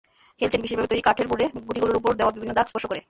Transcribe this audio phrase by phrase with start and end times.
[0.39, 2.99] খেলছেন বিশেষভাবে তৈরি কাঠের বোর্ডে, ঘুঁটিগুলোর ওপর দেওয়া বিভিন্ন দাগ স্পর্শ করে।